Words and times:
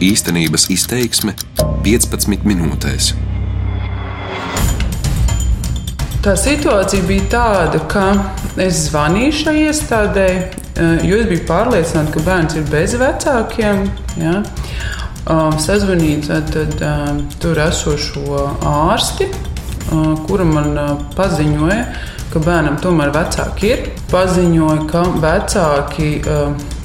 Īstenības 0.00 0.70
izteiksme 0.72 1.34
15 1.84 2.46
minūtēs. 2.48 3.10
Tā 6.24 6.32
situācija 6.40 7.04
bija 7.04 7.26
tāda, 7.34 7.82
ka 7.88 8.06
es 8.64 8.86
zvanīju 8.86 9.34
šai 9.42 9.54
iestādē, 9.66 10.24
eh, 10.30 11.04
jo 11.04 11.20
es 11.20 11.28
biju 11.28 11.44
pārliecināta, 11.48 12.14
ka 12.16 12.24
bērns 12.30 12.56
ir 12.56 12.64
bez 12.72 12.96
vecākiem. 12.96 13.84
Ja? 14.16 14.40
Um, 15.28 15.60
sazvanīju 15.60 16.24
tad, 16.30 16.48
tad, 16.48 16.80
um, 16.80 17.22
tur 17.36 17.60
esošo 17.60 18.48
ārsti, 18.64 19.28
uh, 19.28 20.16
kura 20.24 20.48
man 20.48 20.72
uh, 20.80 20.96
paziņoja, 21.12 21.84
ka 22.32 22.40
bērnam 22.40 22.80
tomēr 22.80 23.12
vecāki 23.12 23.74
ir. 23.74 23.88
Paziņoja, 24.08 24.84
ka 24.88 25.04
vecāki 25.20 26.14
uh, 26.24 26.79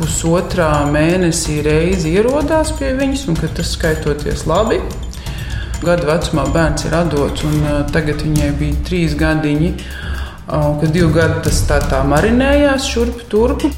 pusotrā 0.00 0.70
mēnesī 0.88 1.60
reizi 1.62 2.14
ierodās 2.16 2.72
pie 2.78 2.94
viņas, 2.96 3.26
un 3.28 3.36
tas 3.42 3.74
skaitoties 3.76 4.46
labi. 4.48 4.80
Gadu 5.84 6.08
vecumā 6.08 6.46
bērns 6.52 6.86
ir 6.88 6.96
atdots, 6.96 7.44
un 7.44 7.86
tagad 7.92 8.24
viņai 8.24 8.50
bija 8.58 8.80
trīs 8.88 9.14
gadiņi, 9.16 9.70
kad 10.48 10.88
divi 10.92 11.12
gadi 11.14 11.38
tas 11.46 11.62
tā, 11.68 11.78
tā 11.92 12.00
marinējās 12.08 12.88
šurp 12.88 13.22
turpu. 13.32 13.70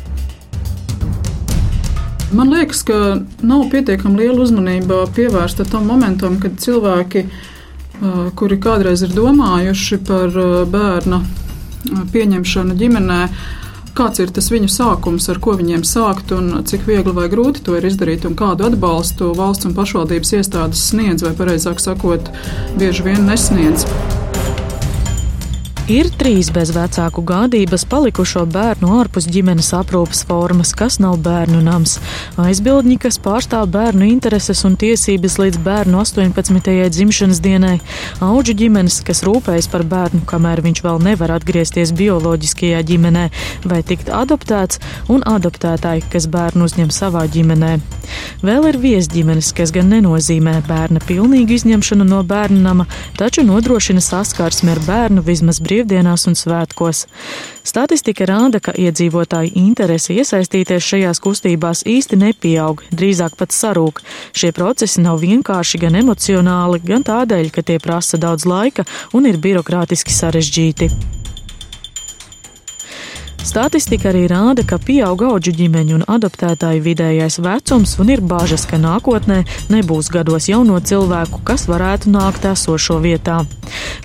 Man 2.33 2.49
liekas, 2.49 2.81
ka 2.89 2.99
nav 3.45 3.67
pietiekami 3.71 4.23
liela 4.23 4.41
uzmanība 4.47 5.03
pievērsta 5.15 5.67
tam 5.69 5.85
momentam, 5.91 6.39
kad 6.41 6.57
cilvēki, 6.63 7.27
kuri 8.39 8.59
kādreiz 8.63 9.05
ir 9.05 9.13
domājuši 9.15 9.99
par 10.09 10.39
bērna 10.73 11.21
pieņemšanu 12.15 12.79
ģimenē, 12.79 13.21
kāds 13.97 14.23
ir 14.23 14.33
tas 14.35 14.49
viņu 14.53 14.71
sākums, 14.73 15.29
ar 15.33 15.41
ko 15.43 15.57
viņiem 15.59 15.85
sākt 15.87 16.33
un 16.37 16.65
cik 16.69 16.87
viegli 16.89 17.15
vai 17.17 17.29
grūti 17.33 17.65
to 17.67 17.77
ir 17.79 17.89
izdarīt 17.89 18.27
un 18.29 18.39
kādu 18.39 18.71
atbalstu 18.71 19.33
valsts 19.39 19.69
un 19.69 19.77
pašvaldības 19.77 20.35
iestādes 20.41 20.89
sniedz 20.93 21.27
vai, 21.27 21.37
pareizāk 21.39 21.83
sakot, 21.83 22.33
bieži 22.81 23.09
vien 23.11 23.25
nesniedz. 23.29 23.87
Ir 25.93 26.09
trīs 26.17 26.49
bez 26.49 26.71
vecāku 26.73 27.21
gādības 27.29 27.83
palikušo 27.85 28.47
bērnu 28.49 28.95
ārpus 28.97 29.27
ģimenes 29.29 29.67
aprūpas 29.77 30.23
formas, 30.25 30.71
kas 30.73 30.97
nav 31.03 31.19
bērnu 31.21 31.59
nams. 31.67 31.99
Aizbildņi, 32.41 32.95
kas 33.03 33.19
pārstāv 33.21 33.67
bērnu 33.75 34.07
intereses 34.09 34.63
un 34.65 34.79
tiesības 34.81 35.37
līdz 35.43 35.59
bērnu 35.67 36.01
18. 36.01 36.71
dzimšanas 36.95 37.43
dienai, 37.45 37.75
auģu 38.25 38.55
ģimenes, 38.63 39.03
kas 39.05 39.21
rūpējas 39.27 39.69
par 39.69 39.85
bērnu, 39.91 40.23
kamēr 40.31 40.63
viņš 40.65 40.81
vēl 40.87 41.03
nevar 41.11 41.35
atgriezties 41.37 41.93
bioloģiskajā 41.99 42.81
ģimenē 42.89 43.27
vai 43.69 43.83
tikt 43.85 44.09
adoptēts, 44.09 44.81
un 45.13 45.21
adoptētāji, 45.29 46.07
kas 46.15 46.31
bērnu 46.33 46.71
uzņem 46.71 46.89
savā 46.89 47.27
ģimenē. 47.37 47.75
Vēl 48.41 48.71
ir 48.71 48.81
viesģimenes, 48.81 49.53
kas 49.61 49.75
gan 49.77 49.93
nenozīmē 49.93 50.57
bērna 50.71 51.05
pilnīgu 51.05 51.59
izņemšanu 51.59 52.09
no 52.09 52.25
bērna 52.25 52.65
nama, 52.71 52.89
taču 53.21 53.45
nodrošina 53.45 54.01
saskarsmi 54.01 54.73
ar 54.73 54.81
bērnu 54.89 55.29
vismaz 55.29 55.61
brīvībā 55.61 55.82
brīvdienās 55.83 56.27
un 56.31 56.37
svētkos. 56.39 57.07
Statistika 57.67 58.27
rāda, 58.27 58.61
ka 58.61 58.73
iedzīvotāju 58.73 59.53
interese 59.55 60.15
iesaistīties 60.15 60.83
šajās 60.83 61.21
kustībās 61.23 61.85
īsti 61.87 62.19
nepieaug, 62.19 62.83
drīzāk 62.91 63.37
pat 63.37 63.53
sarūk. 63.53 64.03
Šie 64.33 64.53
procesi 64.53 65.03
nav 65.03 65.21
vienkārši 65.23 65.83
gan 65.83 65.99
emocionāli, 65.99 66.83
gan 66.85 67.03
tādēļ, 67.03 67.51
ka 67.51 67.63
tie 67.63 67.79
prasa 67.79 68.19
daudz 68.19 68.47
laika 68.47 68.87
un 69.13 69.27
ir 69.27 69.39
birokrātiski 69.39 70.15
sarežģīti. 70.15 71.22
Statistika 73.43 74.13
arī 74.13 74.29
rāda, 74.31 74.63
ka 74.63 74.77
pieaug 74.79 75.25
auģu 75.27 75.53
ģimeņu 75.59 75.97
un 75.99 76.05
adoptētāju 76.15 76.85
vidējais 76.85 77.41
vecums 77.43 77.97
un 77.99 78.13
ir 78.15 78.23
bāžas, 78.23 78.63
ka 78.71 78.79
nākotnē 78.79 79.41
nebūs 79.73 80.13
gados 80.15 80.47
jauno 80.47 80.79
cilvēku, 80.79 81.41
kas 81.43 81.67
varētu 81.67 82.13
nākt 82.15 82.47
esošo 82.47 83.01
vietā. 83.03 83.41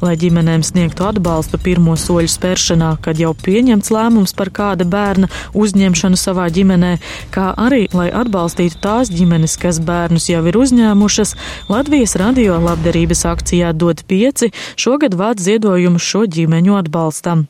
Lai 0.02 0.16
ģimenēm 0.18 0.64
sniegtu 0.66 1.06
atbalstu 1.08 1.60
pirmo 1.62 1.94
soļu 2.00 2.32
spēršanā, 2.32 2.90
kad 3.04 3.20
jau 3.22 3.34
pieņemts 3.38 3.92
lēmums 3.94 4.34
par 4.38 4.50
kāda 4.54 4.88
bērna 4.90 5.30
uzņemšanu 5.58 6.18
savā 6.18 6.48
ģimenē, 6.54 6.92
kā 7.34 7.52
arī 7.58 7.86
lai 7.94 8.08
atbalstītu 8.10 8.82
tās 8.82 9.12
ģimenes, 9.14 9.58
kas 9.62 9.82
bērnus 9.84 10.30
jau 10.32 10.42
ir 10.50 10.58
uzņēmušas, 10.58 11.36
Latvijas 11.70 12.16
radio 12.18 12.58
labdarības 12.64 13.26
akcijā 13.30 13.74
dod 13.74 14.02
pieci 14.08 14.52
šogad 14.80 15.18
vāc 15.18 15.42
ziedojumus 15.44 16.06
šo 16.06 16.26
ģimeņu 16.26 16.78
atbalstam. 16.82 17.46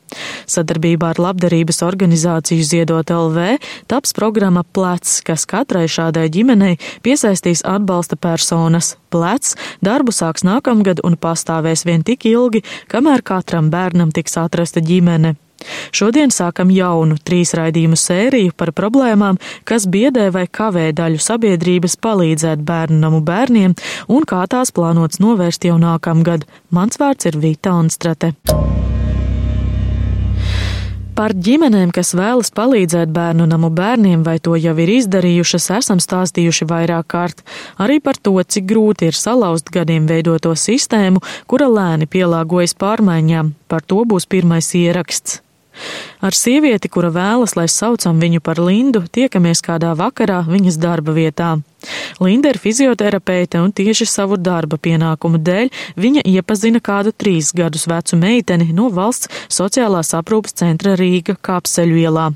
Sadarbībā 0.48 1.14
ar 1.14 1.22
labdarības 1.28 1.77
labdarības 1.78 1.82
organizāciju 1.82 2.62
Ziedot 2.62 3.10
LV 3.10 3.58
taps 3.86 4.12
programma 4.12 4.62
Plec, 4.62 5.22
kas 5.24 5.46
katrai 5.46 5.86
šādai 5.88 6.28
ģimenei 6.30 6.78
piesaistīs 7.02 7.62
atbalsta 7.64 8.16
personas. 8.16 8.96
Plec 9.10 9.56
darbu 9.82 10.12
sāks 10.12 10.44
nākamgad 10.44 11.00
un 11.04 11.16
pastāvēs 11.16 11.86
vien 11.86 12.02
tik 12.02 12.26
ilgi, 12.26 12.62
kamēr 12.88 13.22
katram 13.22 13.70
bērnam 13.70 14.10
tiks 14.12 14.36
atrasta 14.36 14.80
ģimene. 14.80 15.36
Šodien 15.90 16.30
sākam 16.30 16.70
jaunu 16.70 17.16
trīs 17.18 17.52
raidījumu 17.58 17.96
sēriju 17.98 18.52
par 18.54 18.70
problēmām, 18.70 19.40
kas 19.66 19.88
biedē 19.90 20.30
vai 20.30 20.46
kavē 20.46 20.92
daļu 20.94 21.18
sabiedrības 21.18 21.98
palīdzēt 21.98 22.62
bērnu 22.62 23.00
namu 23.02 23.20
bērniem 23.26 23.74
un 24.06 24.22
kā 24.22 24.46
tās 24.46 24.70
plānots 24.70 25.18
novērst 25.18 25.66
jau 25.66 25.78
nākamgad. 25.82 26.46
Mans 26.70 27.00
vārds 27.02 27.26
ir 27.26 27.42
Vita 27.42 27.74
Onstrate. 27.74 28.36
Par 31.18 31.32
ģimenēm, 31.34 31.90
kas 31.90 32.12
vēlas 32.14 32.52
palīdzēt 32.54 33.10
bērnu 33.10 33.48
namu 33.50 33.72
bērniem 33.74 34.20
vai 34.22 34.36
to 34.38 34.52
jau 34.54 34.74
ir 34.78 34.92
izdarījušas, 35.00 35.64
esam 35.74 35.98
stāstījuši 35.98 36.68
vairāk 36.70 37.08
kārt. 37.10 37.42
Arī 37.82 37.96
par 37.98 38.20
to, 38.22 38.36
cik 38.38 38.68
grūti 38.70 39.08
ir 39.10 39.18
salauzt 39.18 39.72
gadiem 39.74 40.06
veidoto 40.06 40.52
sistēmu, 40.54 41.18
kura 41.50 41.66
lēni 41.72 42.06
pielāgojas 42.06 42.76
pārmaiņām. 42.78 43.50
Par 43.66 43.82
to 43.82 44.04
būs 44.06 44.28
pirmais 44.30 44.70
ieraksts. 44.78 45.40
Ar 46.22 46.38
sievieti, 46.38 46.86
kura 46.86 47.10
vēlas, 47.10 47.56
lai 47.58 47.66
saucam 47.66 48.22
viņu 48.22 48.38
par 48.38 48.62
Lindu, 48.62 49.02
tiekamies 49.10 49.64
kādā 49.66 49.96
vakarā 49.98 50.44
viņas 50.46 50.78
darba 50.78 51.18
vietā. 51.18 51.56
Linda 52.20 52.50
ir 52.50 52.58
fizioterapeite 52.58 53.60
un 53.62 53.72
tieši 53.72 54.06
savu 54.08 54.36
darba 54.36 54.78
pienākumu 54.82 55.38
dēļ 55.38 55.70
viņa 56.00 56.24
iepazina 56.26 56.80
kādu 56.82 57.12
trīs 57.14 57.52
gadus 57.54 57.86
vecu 57.90 58.18
meiteni 58.18 58.72
no 58.74 58.88
valsts 58.94 59.30
sociālās 59.52 60.14
aprūpas 60.18 60.56
centra 60.58 60.96
Rīga 60.98 61.36
kāpseļu 61.38 62.00
ielā. 62.02 62.30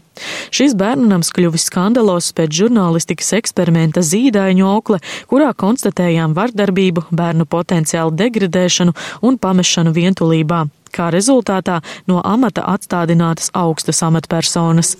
Šis 0.55 0.77
bērnunams 0.79 1.33
kļuvis 1.35 1.67
skandalos 1.71 2.31
pēc 2.37 2.55
žurnālistikas 2.61 3.33
eksperimenta 3.41 4.05
zīdaiņu 4.07 4.69
aukle, 4.69 5.01
kurā 5.31 5.51
konstatējām 5.65 6.37
vardarbību, 6.39 7.09
bērnu 7.11 7.49
potenciālu 7.49 8.15
degradēšanu 8.23 8.95
un 9.27 9.41
pamešanu 9.43 9.97
vientulībā 9.97 10.67
kā 10.93 11.09
rezultātā 11.15 11.81
no 12.11 12.21
amata 12.25 12.65
atstādinātas 12.73 13.51
augstas 13.57 14.03
amatpersonas. 14.07 14.97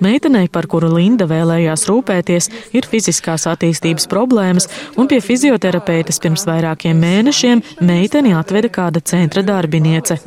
Meitenei, 0.00 0.48
par 0.52 0.66
kuru 0.70 0.90
Linda 0.94 1.26
vēlējās 1.28 1.86
rūpēties, 1.88 2.48
ir 2.76 2.88
fiziskās 2.88 3.46
attīstības 3.50 4.08
problēmas, 4.10 4.68
un 4.96 5.08
pie 5.10 5.20
fizioterapeitas 5.24 6.20
pirms 6.22 6.46
vairākiem 6.48 7.00
mēnešiem 7.00 7.62
meiteni 7.84 8.34
atveda 8.36 8.70
kāda 8.72 9.02
centra 9.04 9.44
darbiniece. 9.46 10.18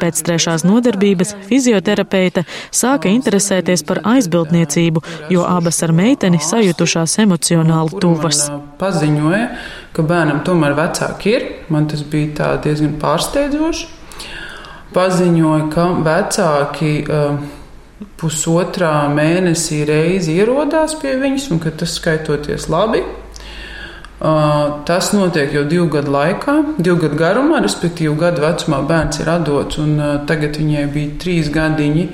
Pēc 0.00 0.24
trešās 0.26 0.66
nodarbības 0.68 1.34
fizioterapeite 1.48 2.44
sāka 2.70 3.12
interesēties 3.12 3.84
par 3.88 4.02
aizbildniecību, 4.14 5.04
jo 5.32 5.46
abas 5.48 5.82
ar 5.86 5.94
meiteni 5.96 6.42
sajutušās 6.42 7.18
emocionāli 7.24 8.02
tuvas. 8.02 8.44
Paziņoja, 8.82 9.48
ka 9.96 10.04
bērnam 10.06 10.44
tomēr 10.46 10.76
vecāki 10.78 11.34
ir. 11.36 11.48
Man 11.72 11.88
tas 11.90 12.04
bija 12.12 12.54
diezgan 12.64 12.96
pārsteidzoši 13.02 14.01
paziņoja, 14.94 15.66
ka 15.72 15.88
vecāki 16.06 16.92
uh, 17.06 17.40
pusotrā 18.20 19.08
mēnesī 19.12 19.82
reizi 19.88 20.36
ierodās 20.38 20.96
pie 21.00 21.16
viņas 21.20 21.48
un 21.54 21.62
ka 21.62 21.72
tas 21.82 21.96
skaitoties 21.98 22.68
labi. 22.72 23.02
Uh, 24.22 24.84
tas 24.86 25.10
notiek 25.16 25.50
jau 25.50 25.64
divu 25.66 25.88
gadu 25.90 26.12
laikā, 26.14 26.54
divu 26.78 27.00
gadu 27.06 27.18
garumā, 27.18 27.58
respektīvi, 27.64 28.14
gadu 28.20 28.44
vecumā 28.44 28.78
bērns 28.86 29.18
ir 29.18 29.32
atdots, 29.32 29.80
un 29.82 29.96
uh, 29.98 30.14
tagad 30.28 30.60
viņai 30.60 30.86
bija 30.94 31.18
trīs 31.22 31.50
gadiņi. 31.52 32.06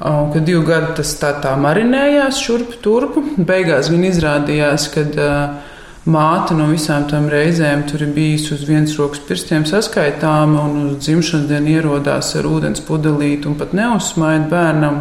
Kad 0.00 0.46
divu 0.48 0.62
gadu 0.64 0.94
tas 0.96 1.10
tā, 1.20 1.34
tā 1.44 1.50
marinējās 1.60 2.38
šurp 2.40 2.78
turpu, 2.80 3.20
beigās 3.36 3.90
gan 3.92 4.06
izrādījās, 4.08 4.86
ka 4.94 5.02
uh, 5.04 5.69
māte 6.10 6.54
no 6.58 6.66
visām 6.70 7.06
tām 7.10 7.28
reizēm 7.30 7.84
tur 7.88 8.02
ir 8.04 8.12
bijusi 8.14 8.54
uz 8.56 8.64
vienas 8.68 8.96
rokas 8.98 9.22
pirkstiem 9.28 9.66
saskaitāma 9.68 10.64
un 10.66 10.78
uz 10.88 10.96
dzimšanas 11.04 11.48
dienu 11.50 11.74
ierodās 11.76 12.32
ar 12.38 12.48
ūdens 12.50 12.82
pudelīti 12.86 13.48
un 13.50 13.56
pat 13.60 13.74
neuzsmaida 13.76 14.48
bērnam. 14.50 15.00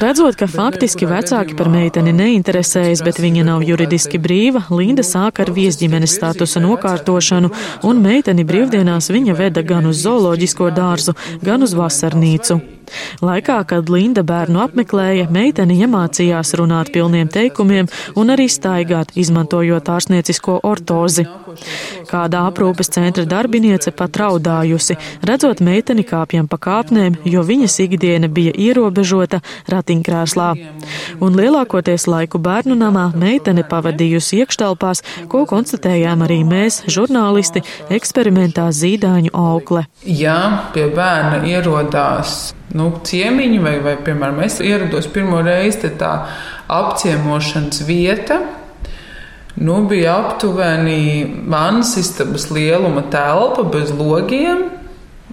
Redzot, 0.00 0.36
ka 0.38 0.46
faktiski 0.50 1.08
vecāki 1.10 1.56
par 1.58 1.70
meiteni 1.72 2.12
neinteresējas, 2.16 3.04
bet 3.06 3.20
viņa 3.22 3.46
nav 3.48 3.64
juridiski 3.66 4.20
brīva, 4.22 4.64
Linda 4.70 5.04
sāk 5.06 5.40
ar 5.42 5.52
viesģimenes 5.56 6.14
statusa 6.20 6.62
nokārtošanu, 6.62 7.50
un 7.88 8.04
meiteni 8.04 8.46
brīvdienās 8.46 9.10
viņa 9.10 9.38
veda 9.38 9.64
gan 9.66 9.88
uz 9.90 10.04
zooloģisko 10.04 10.70
dārzu, 10.76 11.16
gan 11.42 11.66
uz 11.66 11.74
vasarnīcu. 11.78 12.60
Laikā, 13.24 13.58
kad 13.68 13.90
Linda 13.92 14.24
bērnu 14.26 14.62
apmeklēja, 14.64 15.28
meitene 15.32 15.76
iemācījās 15.84 16.54
runāt 16.58 16.92
pilniem 16.94 17.28
teikumiem 17.30 17.88
un 18.18 18.32
arī 18.34 18.48
staigāt, 18.50 19.12
izmantojot 19.20 19.90
ārstniecisko 19.92 20.60
ortozi. 20.66 21.26
Kādā 22.10 22.44
aprūpes 22.48 22.90
centra 22.94 23.24
darbiniece 23.28 23.92
pat 23.96 24.16
raudājusi, 24.20 24.96
redzot 25.26 25.62
meiteni 25.64 26.04
kāpjam 26.06 26.48
pa 26.50 26.58
kāpnēm, 26.62 27.20
jo 27.28 27.42
viņas 27.46 27.78
ikdiena 27.86 28.30
bija 28.32 28.54
ierobežota 28.54 29.42
ratiņkrēslā. 29.70 30.50
Un 31.20 31.38
lielākoties 31.38 32.06
laiku 32.10 32.40
bērnu 32.42 32.78
namā 32.78 33.10
meitene 33.18 33.64
pavadījusi 33.66 34.42
iekštelpās, 34.44 35.04
ko 35.30 35.44
konstatējām 35.50 36.24
arī 36.26 36.40
mēs, 36.46 36.82
žurnālisti, 36.90 37.64
eksperimentā 37.90 38.70
zīdaiņu 38.74 39.34
aukle. 39.36 39.86
Ja 40.06 40.70
pie 40.74 40.88
bērna 40.94 41.44
ierodās 41.50 42.54
nu, 42.76 42.90
ciemiņi, 43.04 43.58
vai, 43.62 43.76
vai, 43.84 43.96
piemēram, 44.04 44.42
es 44.46 44.60
ierados 44.64 45.08
pirmo 45.10 45.42
reizi, 45.44 45.90
tā 45.98 46.14
apciemošanas 46.70 47.82
vieta 47.88 48.40
nu, 49.60 49.80
bija 49.90 50.16
aptuveni 50.18 51.26
manas 51.46 51.96
istabas 52.00 52.50
lieluma 52.50 53.02
telpa 53.10 53.66
bez 53.72 53.90
logiem 53.92 54.68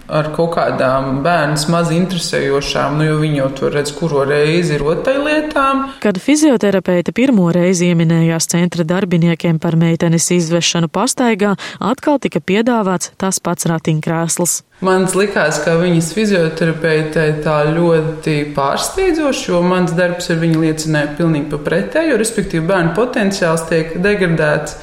ar 0.08 0.30
kaut 0.36 0.54
kādām 0.56 1.22
bērnu 1.26 1.60
maz 1.74 1.92
interesējošām, 1.96 2.98
nu, 3.00 3.08
jo 3.10 3.18
viņi 3.22 3.42
jau 3.42 3.50
tur 3.60 3.74
redz, 3.76 3.92
kuro 3.96 4.24
reizi 4.28 4.78
ir 4.78 4.84
rotaļlietām. 4.86 5.84
Kad 6.04 6.20
fizioterapeite 6.24 7.14
pirmo 7.16 7.50
reizi 7.56 7.92
ieminējās 7.92 8.50
centra 8.54 8.86
darbiniekiem 8.88 9.60
par 9.64 9.78
meitenes 9.80 10.30
izvešanu 10.36 10.90
pastaigā, 10.94 11.56
atkal 11.80 12.22
tika 12.24 12.40
piedāvāts 12.44 13.14
tas 13.20 13.42
pats 13.44 13.68
ratiņkrēsls. 13.70 14.62
Man 14.86 15.08
likās, 15.18 15.58
ka 15.66 15.74
viņas 15.80 16.12
fizioterapeitei 16.14 17.40
tā 17.42 17.64
ļoti 17.72 18.36
pārsteidzoši, 18.54 19.48
jo 19.50 19.64
mans 19.66 19.96
darbs 19.98 20.30
ar 20.30 20.38
viņu 20.44 20.62
liecināja 20.62 21.16
pilnīgi 21.18 21.50
pa 21.50 21.60
pretēju, 21.66 22.20
respektīvi 22.22 22.68
bērnu 22.70 22.94
potenciāls 22.98 23.66
tiek 23.72 23.96
degradēts 24.04 24.78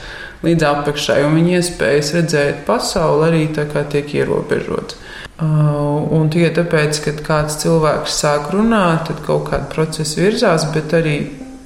līdz 0.44 0.66
apakšai, 0.70 1.22
un 1.26 1.38
viņa 1.38 1.58
iespējas 1.60 2.12
redzēt 2.18 2.64
pasauli 2.68 3.28
arī 3.28 3.44
tā 3.56 3.66
kā 3.70 3.84
tiek 3.90 4.12
ierobežotas. 4.20 5.00
Uh, 5.34 6.04
un 6.14 6.28
tikai 6.30 6.52
tāpēc, 6.54 7.00
kad 7.02 7.22
kāds 7.26 7.56
cilvēks 7.64 8.20
sāk 8.22 8.52
runāt, 8.54 9.08
tad 9.08 9.24
kaut 9.26 9.48
kāda 9.48 9.66
procesa 9.72 10.20
virzās, 10.22 10.68
bet 10.70 10.94
arī 10.94 11.16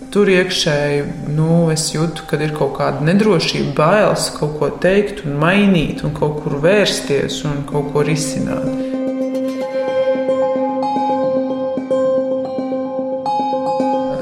tur 0.09 0.31
iekšēji 0.33 1.03
nu, 1.37 1.69
es 1.75 1.91
jūtu, 1.93 2.25
ka 2.31 2.39
ir 2.41 2.55
kaut 2.57 2.79
kāda 2.79 3.05
nedrošība, 3.05 3.75
bailes 3.77 4.31
kaut 4.39 4.57
ko 4.61 4.71
teikt 4.81 5.21
un 5.29 5.37
mainīt, 5.43 6.01
un 6.07 6.17
kaut 6.17 6.41
kur 6.45 6.57
vērsties 6.65 7.43
un 7.45 7.61
kaut 7.69 7.93
ko 7.93 8.07
risināt. 8.09 8.65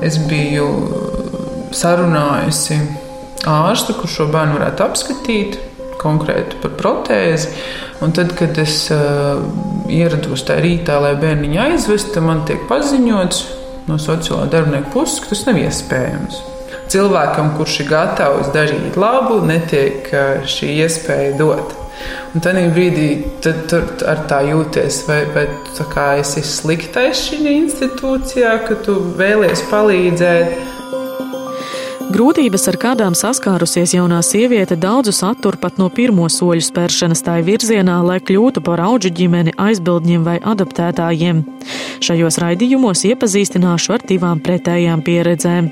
Es 0.06 0.19
biju 0.26 0.67
sarunājusi 1.75 2.82
ārstu, 3.44 3.96
kurš 4.00 4.20
šo 4.20 4.28
bērnu 4.32 4.58
varētu 4.58 4.86
apskatīt 4.86 5.58
konkrēti 6.00 6.60
par 6.62 6.74
protēzi. 6.80 7.52
Un 8.04 8.12
tad, 8.16 8.34
kad 8.36 8.58
es 8.60 8.86
uh, 8.92 9.40
ierados 9.92 10.44
tajā 10.46 10.64
rītā, 10.64 10.98
lai 11.02 11.14
bērniņu 11.20 11.62
aizvestu, 11.68 12.20
man 12.24 12.44
tiek 12.48 12.66
paziņots 12.70 13.46
no 13.86 13.96
sociālā 14.02 14.50
darbinieka 14.52 14.92
puses, 14.92 15.22
ka 15.22 15.32
tas 15.32 15.46
nav 15.48 15.62
iespējams. 15.62 16.42
Cilvēkam, 16.92 17.54
kurš 17.56 17.80
ir 17.82 17.88
gatavs 17.90 18.52
darīt 18.54 18.98
labu, 19.00 19.40
netiek 19.48 20.12
uh, 20.12 20.46
šī 20.46 20.76
iespēja 20.84 21.34
dot. 21.40 21.74
Un 22.36 22.42
tad 22.44 22.58
brīdī 22.76 23.08
tad, 23.40 23.62
tur 23.70 23.86
ar 24.04 24.26
tā 24.28 24.42
jūties, 24.44 24.98
vai, 25.08 25.22
vai 25.32 25.46
tā 25.78 25.86
kā 25.88 26.06
esi 26.20 26.42
sliktais 26.44 27.22
šajā 27.30 27.54
institūcijā, 27.62 28.52
ka 28.66 28.76
tu 28.84 28.98
vēlies 29.16 29.64
palīdzēt 29.70 30.75
Grūtības, 32.16 32.62
ar 32.70 32.76
kādām 32.80 33.12
saskārusies 33.12 33.92
jaunā 33.92 34.22
sieviete, 34.24 34.72
daudzus 34.80 35.18
attur 35.26 35.58
pat 35.60 35.76
no 35.76 35.90
pirmo 35.92 36.30
soļu 36.32 36.64
spēršanas 36.64 37.20
tā 37.26 37.34
virzienā, 37.44 37.98
lai 38.08 38.16
kļūtu 38.24 38.62
par 38.64 38.80
auģu 38.86 39.12
ģimeni, 39.18 39.52
aizbildņiem 39.60 40.24
vai 40.24 40.38
adaptētājiem. 40.40 41.44
Šajos 42.00 42.38
raidījumos 42.40 43.04
iepazīstināšu 43.10 43.98
ar 43.98 44.06
divām 44.08 44.40
pretējām 44.40 45.04
pieredzēm. 45.04 45.68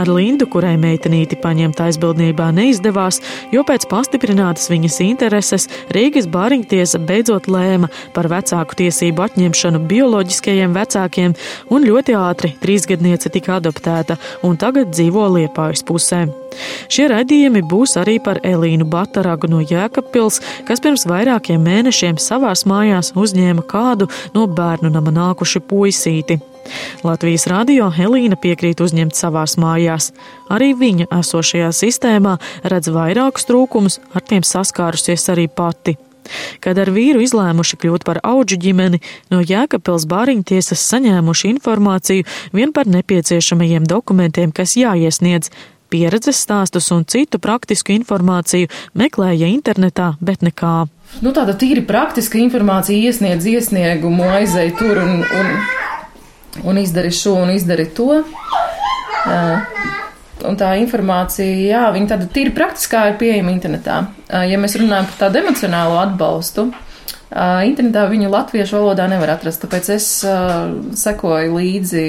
Ar 0.00 0.08
Lindu, 0.08 0.46
kurai 0.48 0.74
meitenīti 0.80 1.36
paņemt 1.42 1.80
aizbildnībā 1.84 2.48
neizdevās, 2.56 3.20
jo 3.52 3.64
pēc 3.68 3.84
pastiprinātas 3.90 4.70
viņas 4.72 5.00
intereses 5.04 5.68
Rīgas 5.94 6.28
bāriņtiesa 6.32 7.00
beidzot 7.08 7.50
lēma 7.52 7.90
par 8.16 8.30
vecāku 8.32 8.78
tiesību 8.82 9.26
atņemšanu 9.26 9.82
bioloģiskajiem 9.90 10.76
vecākiem, 10.76 11.36
un 11.72 11.88
ļoti 11.88 12.16
ātri 12.16 12.54
trīsgadniece 12.62 13.32
tika 13.34 13.58
adoptēta 13.58 14.18
un 14.48 14.56
tagad 14.60 14.94
dzīvo 14.94 15.28
Liepājas 15.36 15.77
Liepājas 15.78 15.82
pusē. 15.86 16.28
Šie 16.88 17.08
raidījumi 17.08 17.62
būs 17.62 17.96
arī 17.98 18.18
par 18.20 18.40
Elīnu 18.42 18.86
Bataragu 18.88 19.48
no 19.48 19.60
Jēkabpils, 19.60 20.40
kas 20.66 20.80
pirms 20.80 21.06
vairākiem 21.06 21.60
mēnešiem 21.60 22.18
savās 22.18 22.64
mājās 22.66 23.12
uzņēma 23.14 23.62
kādu 23.66 24.08
no 24.34 24.46
bērnu 24.46 24.90
nama 24.90 25.10
nākuši 25.10 25.60
puisīti. 25.60 26.40
Latvijas 27.02 27.46
radio 27.48 27.88
Helīna 27.90 28.36
piekrīt 28.36 28.80
uzņemt 28.80 29.14
savās 29.14 29.56
mājās. 29.56 30.12
Arī 30.50 30.74
viņa 30.74 31.08
esošajā 31.20 31.70
sistēmā 31.72 32.38
redz 32.64 32.90
vairākus 32.90 33.46
trūkumus, 33.48 34.00
ar 34.14 34.22
tiem 34.22 34.42
saskārusies 34.42 35.28
arī 35.32 35.48
pati. 35.48 35.96
Kad 36.64 36.78
ar 36.82 36.92
vīru 36.94 37.22
izlēmuši 37.24 37.78
kļūt 37.80 38.06
par 38.08 38.20
auģu 38.26 38.58
ģimeni, 38.64 39.00
no 39.32 39.40
Jēkabpils 39.44 40.06
bāriņtiesas 40.10 40.84
saņēmuši 40.92 41.52
informāciju 41.54 42.28
vien 42.56 42.74
par 42.76 42.90
nepieciešamajiem 42.90 43.88
dokumentiem, 43.88 44.54
kas 44.54 44.76
jāiesniedz. 44.78 45.52
Pieredzes 45.88 46.36
stāstus 46.44 46.90
un 46.92 47.06
citu 47.08 47.38
praktisku 47.40 47.94
informāciju 47.94 48.68
meklēja 48.98 49.48
internetā, 49.48 50.10
bet 50.20 50.44
nekā. 50.44 50.84
Nu, 51.24 51.32
tāda 51.32 51.54
tīri 51.56 51.80
praktiska 51.88 52.36
informācija 52.42 53.08
iesniedz 53.08 53.48
iesniegumu, 53.48 54.26
aizēj 54.28 54.74
tur 54.76 55.00
un, 55.00 55.22
un, 55.24 55.54
un 56.68 56.82
izdari 56.82 57.14
šo 57.16 57.38
un 57.40 57.54
izdari 57.56 57.88
to. 57.96 58.20
Uh, 58.20 59.77
Un 60.48 60.56
tā 60.56 60.72
informācija, 60.80 61.54
jā, 61.68 61.86
viņa 61.92 62.12
tāda 62.14 62.28
tīri 62.32 62.54
praktiskā 62.56 63.08
ir 63.10 63.16
pieejama 63.20 63.52
internetā. 63.52 64.00
Ja 64.48 64.60
mēs 64.60 64.78
runājam 64.80 65.08
par 65.10 65.18
tādu 65.26 65.42
emocionālo 65.42 65.98
atbalstu, 66.00 66.68
internetā 67.28 68.06
viņu 68.08 68.30
latviešu 68.32 68.78
valodā 68.78 69.04
nevar 69.10 69.34
atrast, 69.34 69.60
tāpēc 69.60 69.90
es 69.92 70.06
sekoju 71.02 71.58
līdzi 71.58 72.04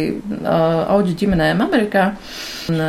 auģu 0.47 1.15
ģimenēm 1.19 1.63
Amerikā. 1.65 2.05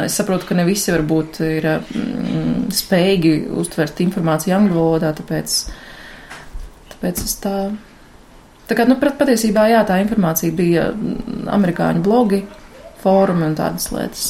Es 0.04 0.18
saprotu, 0.20 0.46
ka 0.46 0.54
ne 0.58 0.66
visi 0.68 0.94
varbūt 0.94 1.40
ir 1.48 1.66
mm, 1.80 2.68
spējīgi 2.76 3.34
uztvert 3.58 4.02
informāciju 4.04 4.54
angļu 4.58 4.76
valodā, 4.76 5.14
tāpēc, 5.18 5.56
tāpēc 6.94 7.24
es 7.24 7.38
tā. 7.42 7.54
Tā 8.70 8.76
kā, 8.78 8.86
nu, 8.86 8.94
patiesībā, 9.00 9.64
jā, 9.72 9.80
tā 9.82 9.96
informācija 9.98 10.54
bija 10.54 10.92
amerikāņu 11.50 12.04
blogi, 12.06 12.44
fórumi 13.02 13.48
un 13.48 13.56
tādas 13.58 13.90
lietas. 13.90 14.28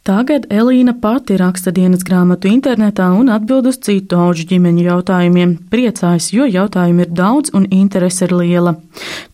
Tagad 0.00 0.46
Elīna 0.48 0.94
pati 0.96 1.34
raksta 1.36 1.74
dienas 1.76 2.00
grāmatu 2.08 2.48
internetā 2.48 3.10
un 3.12 3.28
atbild 3.28 3.66
uz 3.68 3.76
citu 3.84 4.16
auģu 4.16 4.46
ģimeņu 4.48 4.86
jautājumiem. 4.86 5.52
Priecājas, 5.68 6.30
jo 6.32 6.46
jautājumu 6.48 7.04
ir 7.04 7.12
daudz 7.12 7.52
un 7.52 7.66
interese 7.68 8.24
ir 8.24 8.32
liela. 8.32 8.72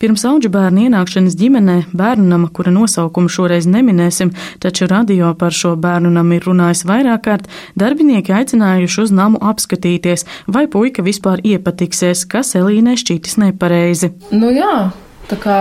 Pirms 0.03 0.27
auģu 0.27 0.51
bērnu 0.51 0.89
ienākšanas 0.89 1.39
ģimenē 1.39 1.79
bērnu 1.95 2.27
nama, 2.33 2.51
kura 2.51 2.75
nosaukumu 2.75 3.31
šoreiz 3.31 3.71
neminēsim, 3.71 4.35
taču 4.59 4.91
radio 4.91 5.31
par 5.39 5.55
šo 5.55 5.77
bērnu 5.79 6.11
namu 6.19 6.41
ir 6.41 6.51
runājis 6.51 6.83
vairāk 6.91 7.23
kārt, 7.31 7.47
darbinieki 7.79 8.35
aicinājuši 8.35 9.05
uz 9.07 9.15
namu 9.15 9.39
apskatīties, 9.39 10.27
vai 10.51 10.67
puika 10.67 11.07
vispār 11.07 11.47
iepatiksies, 11.47 12.27
kas 12.27 12.57
Elīnai 12.59 12.99
šķītis 12.99 13.39
nepareizi. 13.47 14.17
Nu 14.35 14.51
jā, 14.51 14.89
tā 15.31 15.39
kā 15.39 15.59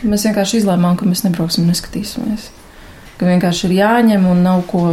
mēs 0.00 0.30
vienkārši 0.30 0.62
izlēmām, 0.64 0.96
ka 0.96 1.04
mēs 1.04 1.28
nebrauksim 1.28 1.68
neskatīsimies 1.68 2.54
ka 3.16 3.28
vienkārši 3.28 3.68
ir 3.68 3.78
jāņem 3.80 4.28
un 4.30 4.44
nav 4.44 4.62
ko, 4.70 4.84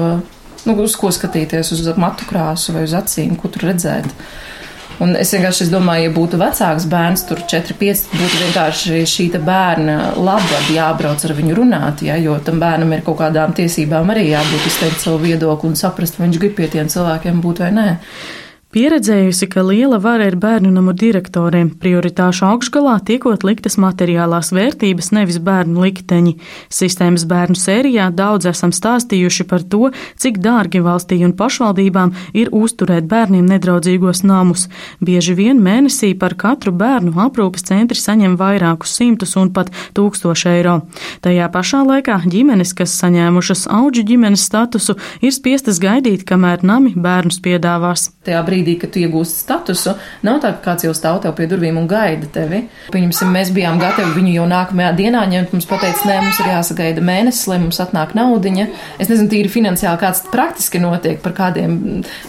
nu, 0.63 0.75
uz 0.83 0.97
ko 0.99 1.11
skatīties, 1.13 1.73
uz 1.75 1.85
matu 1.99 2.27
krāsu 2.29 2.75
vai 2.75 2.87
uz 2.87 2.95
acīm, 2.97 3.37
ko 3.39 3.51
tur 3.51 3.69
redzēt. 3.71 4.11
Un 5.01 5.15
es 5.17 5.31
vienkārši 5.33 5.65
es 5.65 5.71
domāju, 5.73 6.05
ja 6.05 6.11
būtu 6.13 6.37
vecāks 6.37 6.85
bērns, 6.91 7.23
tur 7.25 7.41
4, 7.49 7.75
5, 7.79 8.03
būtu 8.13 8.41
vienkārši 8.43 8.99
šī 9.09 9.25
bērna 9.41 9.95
labad 10.21 10.69
jābrauc 10.71 11.25
ar 11.25 11.33
viņu 11.33 11.57
runāt, 11.57 12.03
ja, 12.05 12.15
jo 12.21 12.37
tam 12.45 12.61
bērnam 12.61 12.93
ir 12.93 13.01
kaut 13.05 13.17
kādām 13.23 13.55
tiesībām 13.57 14.13
arī 14.13 14.27
jābūt 14.29 14.69
izteikt 14.69 15.01
savu 15.01 15.23
viedokli 15.25 15.71
un 15.71 15.79
saprast, 15.79 16.19
vai 16.19 16.27
viņš 16.27 16.39
grib 16.43 16.55
pie 16.59 16.69
tiem 16.77 16.91
cilvēkiem 16.93 17.41
būt 17.41 17.63
vai 17.65 17.71
nē. 17.73 17.87
Pieredzējusi, 18.73 19.45
ka 19.53 19.61
liela 19.61 19.99
vara 20.01 20.25
ir 20.25 20.33
bērnu 20.41 20.71
namu 20.73 20.95
direktoriem, 20.97 21.67
prioritāšu 21.77 22.47
augšgalā 22.47 22.95
tiekot 23.05 23.43
liktas 23.45 23.75
materiālās 23.77 24.47
vērtības, 24.49 25.11
nevis 25.13 25.35
bērnu 25.45 25.83
likteņi. 25.83 26.31
Sistēmas 26.73 27.27
bērnu 27.29 27.53
sērijā 27.53 28.07
daudz 28.17 28.47
esam 28.49 28.73
stāstījuši 28.73 29.45
par 29.51 29.61
to, 29.69 29.91
cik 30.17 30.39
dārgi 30.41 30.81
valstī 30.81 31.19
un 31.21 31.35
pašvaldībām 31.37 32.15
ir 32.33 32.49
uzturēt 32.49 33.05
bērniem 33.11 33.45
nedraudzīgos 33.51 34.23
namus. 34.25 34.65
Bieži 34.97 35.37
vien 35.37 35.61
mēnesī 35.61 36.15
par 36.17 36.33
katru 36.33 36.73
bērnu 36.73 37.13
aprūpas 37.27 37.69
centri 37.69 38.01
saņem 38.01 38.39
vairākus 38.41 38.97
simtus 38.97 39.37
un 39.37 39.53
pat 39.53 39.69
tūkstošu 39.93 40.49
eiro. 40.55 40.79
Tajā 41.21 41.51
pašā 41.53 41.83
laikā 41.91 42.17
ģimenes, 42.25 42.73
kas 42.73 42.97
saņēmušas 43.05 43.67
auģu 43.69 44.07
ģimenes 44.09 44.49
statusu, 44.49 44.97
ir 45.21 45.37
spiestas 45.37 45.77
gaidīt, 45.77 46.25
kamēr 46.25 46.65
nami 46.65 46.97
bērnus 46.97 47.37
piedāvās. 47.45 48.09
Tajā 48.25 48.41
brīdī, 48.49 48.62
kad 48.81 48.93
tu 48.93 49.01
iegūsti 49.01 49.43
statusu, 49.43 49.93
nav 50.25 50.39
tā, 50.43 50.53
ka 50.55 50.71
kāds 50.71 50.87
jau 50.87 50.93
stāv 50.95 51.19
tev 51.23 51.35
pie 51.37 51.47
durvīm 51.51 51.77
un 51.81 51.87
gaida 51.89 52.29
tevi. 52.33 52.63
Pieņemsim, 52.93 53.31
mēs 53.35 53.51
bijām 53.55 53.81
gatavi 53.81 54.15
viņu 54.15 54.33
jau 54.37 54.47
nākamajā 54.51 54.93
dienā 54.99 55.25
ņemt. 55.33 55.53
Mums 55.55 55.69
pateica, 55.69 56.07
nē, 56.09 56.17
mums 56.25 56.41
ir 56.41 56.51
jāsagaida 56.53 57.03
mēnesis, 57.05 57.45
lai 57.51 57.59
mums 57.63 57.81
atnāk 57.83 58.15
naudiņa. 58.17 58.67
Es 59.03 59.11
nezinu, 59.11 59.29
tīri 59.33 59.51
finansiāli 59.51 60.01
kāds 60.01 60.23
praktiski 60.33 60.81
notiek 60.83 61.21
par 61.23 61.35
kādiem, 61.37 61.77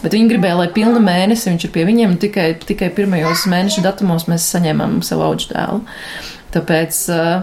bet 0.03 0.15
viņi 0.17 0.31
gribēja, 0.35 0.61
lai 0.63 0.69
pilna 0.75 1.03
mēnesi 1.03 1.51
viņš 1.51 1.69
ir 1.69 1.75
pie 1.75 1.89
viņiem. 1.89 2.19
Tikai, 2.25 2.51
tikai 2.67 2.91
pirmajos 2.95 3.49
mēneša 3.51 3.87
datumos 3.87 4.29
mēs 4.31 4.51
saņēmām 4.55 5.01
savu 5.07 5.29
auģu 5.31 5.53
dēlu. 5.55 5.83
Tāpēc, 6.55 7.01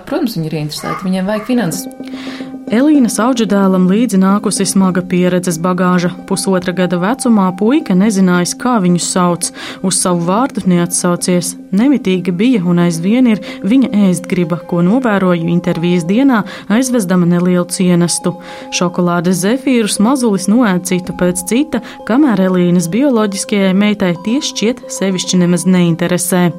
protams, 0.07 0.37
viņi 0.37 0.47
ir 0.47 0.57
interesēti, 0.61 1.03
viņiem 1.07 1.27
vajag 1.27 1.49
finanses. 1.49 2.40
Elīnas 2.71 3.17
auģedēlam 3.19 3.89
līdzi 3.91 4.15
nākusi 4.21 4.63
smaga 4.63 5.01
pieredzes 5.03 5.57
bagāža. 5.59 6.13
Pusotra 6.29 6.71
gada 6.71 7.01
vecumā 7.01 7.49
puika 7.59 7.97
nezinājis, 7.99 8.53
kā 8.61 8.77
viņu 8.79 9.01
sauc, 9.03 9.49
uz 9.83 9.99
savu 9.99 10.23
vārdu 10.29 10.63
neatsaucies. 10.71 11.57
Nemitīgi 11.71 12.33
bija 12.35 12.61
un 12.67 12.81
aizvien 12.83 13.29
ir 13.31 13.41
viņa 13.63 13.91
ēstgriba, 14.09 14.59
ko 14.67 14.81
novēroju 14.85 15.47
intervijas 15.51 16.03
dienā, 16.09 16.41
aizvezdama 16.71 17.29
nelielu 17.29 17.65
cienestu. 17.71 18.35
Šokolādes 18.75 19.41
zefīrus 19.45 19.99
mazulis 20.03 20.49
noēd 20.51 20.85
citu 20.89 21.15
pēc 21.17 21.45
cita, 21.47 21.81
kamēr 22.07 22.43
Elīnas 22.49 22.89
bioloģiskajai 22.91 23.73
meitai 23.77 24.13
tieši 24.25 24.51
šķiet 24.51 24.83
sevišķi 24.91 25.41
nemaz 25.45 25.65
neinteresē. 25.69 26.49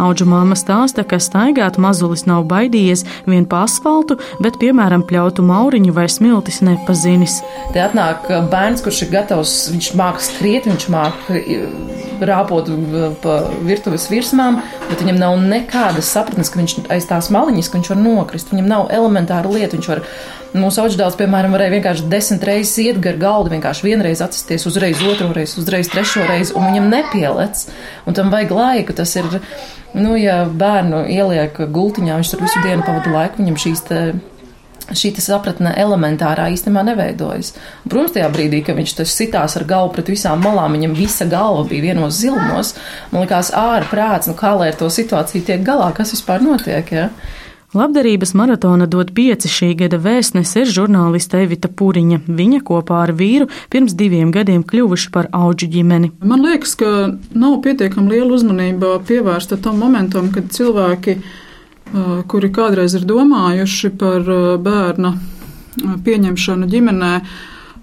Auģu 0.00 0.26
māma 0.28 0.56
stāsta, 0.58 1.04
ka 1.06 1.20
staigāt 1.22 1.78
mazulis 1.80 2.24
nav 2.28 2.46
baidījies 2.50 3.04
vien 3.28 3.46
pa 3.48 3.64
asfaltu, 3.66 4.18
bet, 4.42 4.58
piemēram, 4.62 5.04
pļautu 5.08 5.44
mauriņu 5.46 5.94
vai 5.94 6.08
smiltis 6.10 6.62
nepazinis. 6.66 7.40
Te 7.74 7.82
atnāk 7.84 8.30
uh, 8.30 8.42
bērns, 8.50 8.84
kurš 8.84 9.04
ir 9.06 9.14
gatavs, 9.14 9.56
viņš 9.74 9.92
māca 9.98 10.24
skriet, 10.24 10.70
viņš 10.70 10.88
māca 10.94 11.42
uh, 11.42 12.07
rāpot 12.26 12.70
uh, 12.72 13.12
pa 13.22 13.38
virtuves 13.66 14.08
virsmām, 14.10 14.60
bet 14.88 15.04
viņam 15.04 15.20
nav 15.20 15.38
nekādas 15.42 16.10
sapratnes, 16.14 16.50
ka 16.50 16.60
viņš 16.62 16.76
aiz 16.94 17.06
tās 17.08 17.30
maliņas, 17.34 17.70
ka 17.70 17.78
viņš 17.78 17.92
var 17.94 18.02
nokrist. 18.02 18.52
Viņam 18.54 18.68
nav 18.72 18.90
elementāra 18.94 19.52
lieta, 19.52 19.76
viņš 19.76 19.90
var 19.94 20.04
Mūsu 20.56 20.80
auģdēls, 20.80 21.16
piemēram, 21.20 21.52
varēja 21.52 21.74
vienkārši 21.74 22.06
desmit 22.08 22.44
reizes 22.48 22.78
iet 22.80 23.00
gar 23.04 23.18
galdu, 23.20 23.50
vienkārši 23.52 23.84
vienreiz 23.84 24.22
atsisties, 24.24 24.64
uzreiz 24.70 25.02
otru 25.04 25.28
reizi, 25.36 25.58
uzreiz 25.60 25.90
trešo 25.92 26.22
reizi, 26.24 26.54
un 26.56 26.70
viņam 26.70 26.88
nepielec. 26.88 27.66
Un 28.08 28.16
tam 28.16 28.32
vajag 28.32 28.54
laiku. 28.56 28.96
Tas 28.96 29.12
ir, 29.20 29.28
nu, 29.92 30.14
ja 30.16 30.38
bērnu 30.48 31.02
ieliek 31.12 31.60
gultiņā, 31.68 32.16
viņš 32.16 32.32
tur 32.32 32.46
visu 32.46 32.64
dienu 32.64 32.86
pavada 32.86 33.12
laiku, 33.12 33.42
viņam 33.42 33.60
šīs 33.60 33.84
te 33.90 34.00
šī 34.96 35.12
sapratne 35.20 35.72
elementārā 35.76 36.48
īstenībā 36.54 36.84
neveidojas. 36.90 37.54
Protams, 37.88 38.14
tajā 38.16 38.28
brīdī, 38.32 38.62
kad 38.66 38.78
viņš 38.78 38.94
tas 39.00 39.16
sitās 39.16 39.56
ar 39.58 39.66
galvu 39.68 39.92
pret 39.96 40.12
visām 40.12 40.40
malām, 40.44 40.76
viņam 40.78 40.96
visa 40.96 41.26
galva 41.28 41.66
bija 41.68 41.90
vienos 41.90 42.20
zilumos. 42.20 42.74
Man 43.12 43.26
likās, 43.26 43.52
ārprāts, 43.56 44.30
nu 44.30 44.36
kā 44.38 44.54
lai 44.58 44.72
ar 44.72 44.80
to 44.80 44.88
situāciju 44.92 45.44
tiek 45.44 45.66
galā, 45.66 45.90
kas 45.96 46.14
vispār 46.16 46.44
notiek. 46.44 46.94
Ja? 46.94 47.10
Labdarības 47.76 48.30
maratona 48.32 48.86
dod 48.88 49.10
pieci 49.12 49.48
šī 49.52 49.74
gada 49.76 49.98
vēstnese 50.00 50.62
ir 50.62 50.70
žurnāliste 50.72 51.42
Evita 51.44 51.68
Pūriņa. 51.68 52.22
Viņa 52.24 52.62
kopā 52.64 53.02
ar 53.04 53.12
vīru 53.12 53.50
pirms 53.68 53.92
diviem 53.98 54.30
gadiem 54.32 54.62
kļuvuši 54.64 55.10
par 55.12 55.28
auģu 55.36 55.68
ģimeni. 55.74 56.08
Man 56.24 56.46
liekas, 56.46 56.72
ka 56.80 57.10
nav 57.36 57.58
pietiekami 57.66 58.14
liela 58.14 58.32
uzmanība 58.38 58.94
pievērsta 59.04 59.60
tam 59.60 59.82
momentam, 59.84 60.32
kad 60.32 60.48
cilvēki, 60.56 61.18
kuri 62.28 62.50
kādreiz 62.52 62.94
ir 62.98 63.06
domājuši 63.08 63.90
par 64.00 64.26
bērna 64.64 65.14
pieņemšanu 66.04 66.68
ģimenē, 66.68 67.12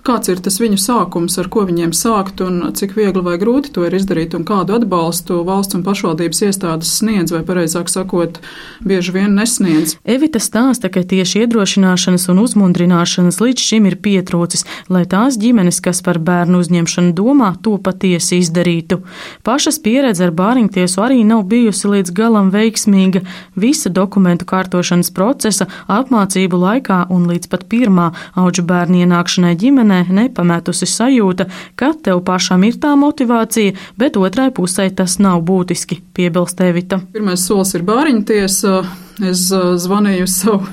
kāds 0.06 0.30
ir 0.30 0.42
tas 0.44 0.60
viņu 0.62 0.78
sākums, 0.82 1.36
ar 1.42 1.50
ko 1.52 1.66
viņiem 1.68 1.94
sākt 1.96 2.42
un 2.46 2.62
cik 2.78 2.94
viegli 2.98 3.24
vai 3.26 3.36
grūti 3.42 3.72
to 3.76 3.86
ir 3.88 3.96
izdarīt 3.98 4.36
un 4.38 4.46
kādu 4.48 4.76
atbalstu 4.78 5.42
valsts 5.48 5.78
un 5.78 5.84
pašvaldības 5.86 6.44
iestādes 6.48 6.92
sniedz 7.00 7.34
vai, 7.34 7.42
pareizāk 7.48 7.90
sakot, 7.92 8.38
bieži 8.86 9.16
vien 9.16 9.34
nesniedz. 9.38 9.96
Evita 10.06 10.42
stāsta, 10.44 10.92
ka 10.94 11.02
tieši 11.02 11.44
iedrošināšanas 11.46 12.28
un 12.34 12.42
uzmundrināšanas 12.44 13.42
līdz 13.42 13.66
šim 13.66 13.90
ir 13.90 13.98
pietrūcis, 14.06 14.66
lai 14.94 15.06
tās 15.10 15.40
ģimenes, 15.42 15.82
kas 15.84 16.04
par 16.06 16.22
bērnu 16.22 16.62
uzņemšanu 16.62 17.16
domā, 17.18 17.54
to 17.66 17.76
patiesi 17.82 18.40
izdarītu. 18.44 19.02
Pašas 19.48 19.82
pieredze 19.82 20.28
ar 20.28 20.36
bāriņtiesu 20.38 21.02
arī 21.02 21.24
nav 21.26 21.46
bijusi 21.50 21.90
līdz 21.92 22.14
galam 22.16 22.54
veiksmīga. 22.54 23.24
Visa 23.58 23.90
dokumentu 23.90 24.48
kārtošanas 24.50 25.12
procesa, 25.16 25.68
apmācību 25.92 26.62
laikā 26.62 27.02
un 27.14 27.26
līdz 27.32 27.50
pat 27.52 27.66
pirmā 27.72 28.12
auģu 28.38 28.66
bērnu 28.70 29.04
ienākšanai 29.06 29.56
ģimenē 29.60 29.95
ģimenē 29.96 30.26
nepametusi 30.26 30.86
sajūta, 30.86 31.48
ka 31.76 31.94
tev 32.04 32.24
pašam 32.26 32.64
ir 32.64 32.78
tā 32.80 32.96
motivācija, 32.96 33.76
bet 33.98 34.18
otrai 34.18 34.52
pusē 34.52 34.90
tas 34.96 35.20
nav 35.20 35.42
būtiski, 35.42 36.02
piebilst 36.14 36.60
Evita. 36.62 37.02
Pirmais 37.14 37.46
solis 37.46 37.76
ir 37.76 37.84
bāriņtiesa. 37.84 38.84
Es 39.24 39.50
uh, 39.54 39.76
zvanīju 39.80 40.28
savu 40.28 40.66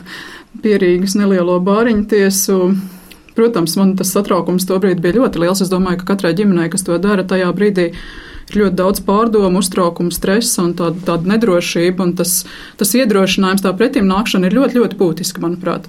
pierīgas 0.62 1.14
nelielo 1.14 1.61
bāriņtiesu. 1.61 2.75
Protams, 3.37 3.76
man 3.79 3.95
tas 3.97 4.12
satraukums 4.12 4.67
tobrīd 4.67 5.00
bija 5.00 5.21
ļoti 5.21 5.41
liels. 5.41 5.62
Es 5.62 5.71
domāju, 5.71 6.02
ka 6.02 6.12
katrai 6.12 6.35
ģimenei, 6.35 6.69
kas 6.71 6.83
to 6.85 6.99
dara 6.99 7.25
tajā 7.25 7.52
brīdī, 7.55 7.93
ir 8.50 8.59
ļoti 8.59 8.76
daudz 8.76 9.00
pārdomu, 9.07 9.62
uztraukumu, 9.62 10.12
stresa 10.12 10.67
un 10.67 10.75
tāda, 10.76 10.99
tāda 11.07 11.31
nedrošība. 11.37 12.02
Un 12.02 12.17
tas, 12.19 12.43
tas 12.76 12.93
iedrošinājums, 12.99 13.62
tā 13.64 13.73
pretim 13.79 14.11
nākšana 14.11 14.50
ir 14.50 14.59
ļoti, 14.59 14.83
ļoti 14.83 15.00
būtiska, 15.00 15.45
manuprāt 15.45 15.88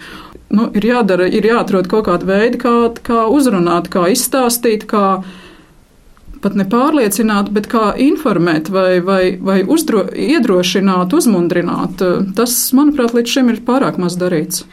nu, 0.51 0.67
ir 0.75 0.85
jādara, 0.85 1.27
ir 1.29 1.45
jāatrod 1.47 1.87
kaut 1.91 2.07
kāda 2.09 2.27
veida, 2.27 2.59
kā, 2.61 2.75
kā 3.05 3.25
uzrunāt, 3.31 3.89
kā 3.93 4.07
izstāstīt, 4.11 4.87
kā 4.89 5.23
pat 6.43 6.57
nepārliecināt, 6.59 7.53
bet 7.55 7.69
kā 7.71 7.93
informēt 8.03 8.67
vai, 8.73 8.99
vai, 8.99 9.21
vai 9.39 9.61
uzdro, 9.63 10.03
iedrošināt, 10.11 11.15
uzmundrināt. 11.15 12.03
Tas, 12.35 12.57
manuprāt, 12.75 13.15
līdz 13.15 13.37
šim 13.37 13.53
ir 13.53 13.63
pārāk 13.63 13.99
maz 14.01 14.17
darīts. 14.19 14.65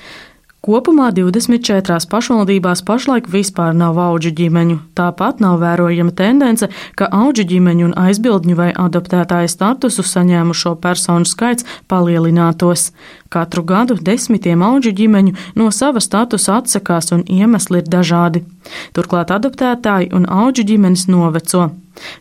Kopumā 0.60 1.06
24 1.16 2.04
pašvaldībās 2.12 2.82
pašlaik 2.84 3.30
vispār 3.32 3.72
nav 3.72 3.96
auģu 3.96 4.28
ģimeņu. 4.36 4.74
Tāpat 4.92 5.40
nav 5.40 5.56
vērojama 5.62 6.12
tendence, 6.12 6.68
ka 7.00 7.08
auģu 7.16 7.46
ģimeņu 7.48 7.86
un 7.86 7.94
aizbildņu 7.96 8.58
vai 8.58 8.68
adoptētāju 8.76 9.48
statusu 9.48 10.04
saņēmušo 10.04 10.74
personu 10.84 11.24
skaits 11.24 11.64
palielinātos. 11.88 12.90
Katru 13.32 13.64
gadu 13.64 13.96
desmitiem 14.04 14.60
auģu 14.60 14.92
ģimeņu 15.00 15.32
no 15.56 15.70
sava 15.72 16.04
statusa 16.04 16.60
atsakās 16.60 17.08
un 17.16 17.24
iemesli 17.24 17.80
ir 17.80 17.88
dažādi. 17.88 18.44
Turklāt 18.92 19.32
adoptētāji 19.32 20.12
un 20.12 20.28
auģu 20.28 20.68
ģimenes 20.74 21.08
noveco. 21.08 21.70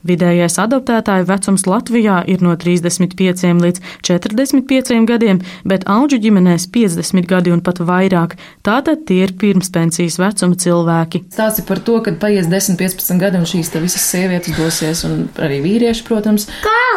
Vidējais 0.07 0.59
adoptētāju 0.61 1.27
vecums 1.29 1.65
Latvijā 1.69 2.21
ir 2.31 2.43
no 2.45 2.55
35 2.59 3.63
līdz 3.63 3.83
45 4.07 5.05
gadiem, 5.09 5.41
bet 5.67 5.85
auģu 5.89 6.19
ģimenēs 6.25 6.69
50 6.73 7.29
gadi 7.29 7.53
un 7.53 7.63
pat 7.65 7.81
vairāk. 7.83 8.35
Tātad 8.65 9.05
tie 9.09 9.23
ir 9.25 9.35
pirmspensijas 9.39 10.19
vecuma 10.21 10.57
cilvēki. 10.59 11.23
Stāsti 11.33 11.65
par 11.67 11.81
to, 11.85 11.99
ka 12.05 12.15
paies 12.19 12.49
10, 12.51 12.79
15 12.79 13.21
gadi 13.21 13.39
un 13.39 13.47
šīs 13.49 13.71
visas 13.79 14.05
sievietes 14.09 14.57
dosies, 14.57 15.05
un 15.07 15.27
arī 15.39 15.61
vīrieši, 15.63 16.05
protams, 16.07 16.49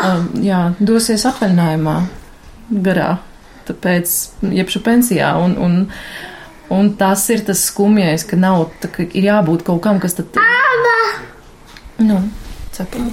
um, 0.07 0.29
jā, 0.43 0.65
dosies 0.81 1.27
atvaļinājumā 1.29 1.97
garā. 2.85 3.17
Tāpēc 3.69 4.15
iepšu 4.51 4.83
pensijā. 4.83 5.33
Un, 5.39 5.55
un, 5.61 5.77
un 6.75 6.93
tas 6.99 7.25
ir 7.31 7.45
tas 7.47 7.63
skumjais, 7.69 8.27
ka 8.29 8.39
nav, 8.41 8.71
tā, 8.83 8.91
ka 8.93 9.07
ir 9.07 9.29
jābūt 9.29 9.67
kaut 9.69 9.83
kam, 9.85 10.03
kas 10.03 10.19
tad. 10.19 10.41
Nu, 12.03 12.19
cepam, 12.83 13.09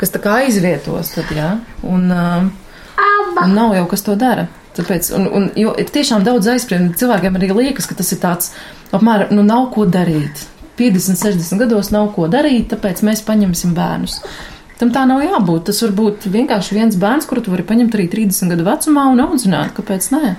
kas 0.00 0.12
tā 0.14 0.20
kā 0.22 0.38
aizvietos, 0.44 1.12
tad, 1.16 1.32
jā. 1.34 1.50
Un, 1.86 2.08
un 2.12 3.56
nav 3.56 3.74
jau 3.76 3.86
kas 3.90 4.04
to 4.06 4.16
dara. 4.20 4.46
Tāpēc, 4.76 5.08
un, 5.16 5.24
un, 5.32 5.46
jo 5.56 5.72
ir 5.80 5.88
tiešām 5.88 6.24
daudz 6.24 6.50
aizspriedumu. 6.52 6.96
Cilvēkiem 7.00 7.38
arī 7.38 7.48
liekas, 7.54 7.88
ka 7.88 7.96
tas 7.96 8.12
ir 8.12 8.20
tāds, 8.20 8.50
apmēram, 8.92 9.32
nu 9.36 9.44
nav 9.46 9.70
ko 9.72 9.86
darīt. 9.88 10.44
50, 10.76 11.16
60 11.16 11.62
gados 11.62 11.88
nav 11.94 12.10
ko 12.12 12.26
darīt, 12.28 12.68
tāpēc 12.74 13.00
mēs 13.06 13.24
paņemsim 13.24 13.72
bērnus. 13.76 14.18
Tam 14.76 14.92
tā 14.92 15.06
nav 15.08 15.22
jābūt. 15.24 15.70
Tas 15.70 15.80
var 15.86 15.94
būt 15.96 16.28
vienkārši 16.28 16.76
viens 16.76 16.98
bērns, 17.00 17.24
kuru 17.28 17.46
tu 17.46 17.54
vari 17.54 17.64
paņemt 17.64 17.96
arī 17.96 18.10
30 18.12 18.52
gadu 18.52 18.66
vecumā 18.66 19.06
un 19.14 19.24
audzināt. 19.24 19.72
Kāpēc 19.78 20.10
nē? 20.12 20.34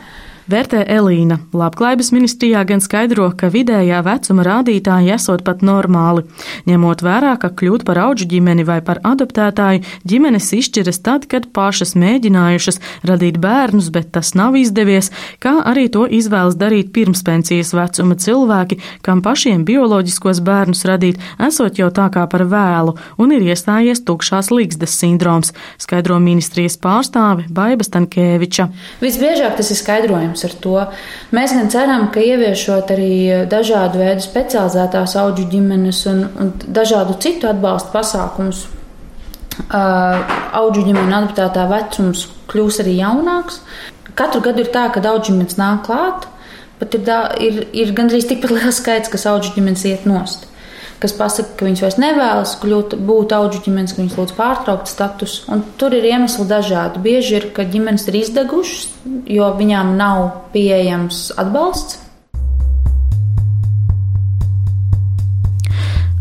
Vērtē 0.48 0.86
Elīna. 0.88 1.42
Labklājības 1.52 2.14
ministrijā 2.16 2.62
gan 2.64 2.80
skaidro, 2.80 3.26
ka 3.36 3.50
vidējā 3.52 3.98
vecuma 4.06 4.46
rādītāji 4.48 5.12
esot 5.12 5.42
pat 5.44 5.60
normāli. 5.60 6.22
Ņemot 6.70 7.02
vērā, 7.04 7.34
ka 7.42 7.50
kļūt 7.52 7.84
par 7.84 8.00
auģu 8.00 8.30
ģimeni 8.32 8.64
vai 8.64 8.78
par 8.80 9.02
adoptētāju, 9.04 9.84
ģimenes 10.08 10.48
izšķiras 10.56 11.02
tad, 11.04 11.26
kad 11.28 11.50
pašas 11.52 11.98
mēģinājušas 12.00 12.80
radīt 13.10 13.42
bērnus, 13.44 13.90
bet 13.92 14.14
tas 14.16 14.32
nav 14.40 14.56
izdevies, 14.56 15.12
kā 15.44 15.58
arī 15.68 15.90
to 15.92 16.06
izvēlas 16.08 16.56
darīt 16.56 16.94
pirmspensijas 16.96 17.74
vecuma 17.76 18.16
cilvēki, 18.16 18.80
kam 19.04 19.20
pašiem 19.28 19.68
bioloģiskos 19.68 20.40
bērnus 20.48 20.86
radīt, 20.88 21.20
esot 21.44 21.76
jau 21.76 21.92
tā 21.92 22.08
kā 22.16 22.24
par 22.32 22.46
vēlu, 22.48 22.96
un 23.20 23.36
ir 23.36 23.50
iestājies 23.52 24.06
tukšās 24.08 24.54
līgstas 24.56 24.96
sindroms, 24.96 25.52
skaidro 25.76 26.24
ministrijas 26.24 26.80
pārstāve 26.80 27.50
Baiba 27.52 27.84
Stankēviča. 27.84 28.72
Visbiežāk 29.04 29.60
tas 29.60 29.76
ir 29.76 29.84
skaidrojums 29.84 30.37
ar 30.46 30.56
to. 30.64 30.76
Mēs 31.36 31.54
gan 31.58 31.70
ceram, 31.74 32.08
ka 32.14 32.24
ieviešot 32.24 32.94
arī 32.96 33.12
dažādu 33.50 34.02
veidu 34.02 34.26
specializētās 34.26 35.16
auģu 35.22 35.48
ģimenes 35.52 36.02
un, 36.12 36.26
un 36.38 36.52
dažādu 36.68 37.18
citu 37.24 37.50
atbalstu 37.50 37.94
pasākumus, 37.96 38.66
auģu 39.68 40.86
ģimeņa 40.90 41.22
adaptētā 41.22 41.68
vecums 41.72 42.28
kļūs 42.52 42.82
arī 42.84 43.00
jaunāks. 43.00 43.62
Katru 44.18 44.42
gadu 44.46 44.64
ir 44.64 44.74
tā, 44.74 44.88
ka 44.94 45.02
auģu 45.02 45.32
ģimenes 45.32 45.58
nāk 45.60 45.86
klāt, 45.88 46.30
bet 46.82 46.98
ir, 46.98 47.10
ir, 47.42 47.64
ir 47.86 47.96
gandrīz 47.98 48.30
tikpat 48.30 48.54
liels 48.60 48.84
skaits, 48.84 49.14
kas 49.14 49.26
auģu 49.30 49.56
ģimenes 49.58 49.88
iet 49.90 50.06
nost 50.10 50.48
kas 51.02 51.14
pasaka, 51.18 51.54
ka 51.60 51.68
viņas 51.68 51.84
vairs 51.86 52.00
nevēlas 52.02 52.56
kļūt, 52.62 52.98
būt 53.10 53.36
auģu 53.38 53.62
ģimenes, 53.68 53.94
ka 53.94 54.02
viņas 54.02 54.18
lūdz 54.18 54.36
pārtraukt 54.38 54.92
status. 54.92 55.38
Un 55.52 55.62
tur 55.78 55.94
ir 55.98 56.08
iemesli 56.10 56.48
dažādi. 56.50 57.04
Bieži 57.04 57.38
ir, 57.40 57.52
ka 57.54 57.68
ģimenes 57.68 58.08
ir 58.10 58.20
izdegušas, 58.24 58.90
jo 59.30 59.52
viņām 59.60 59.96
nav 60.00 60.26
pieejams 60.56 61.28
atbalsts 61.38 62.07